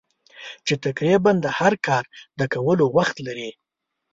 [0.65, 2.03] چې تقریباً د هر کار
[2.39, 3.49] د کولو وخت لرې.